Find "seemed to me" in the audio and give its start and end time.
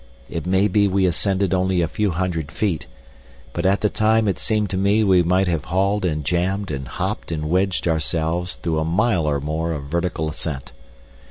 4.39-5.03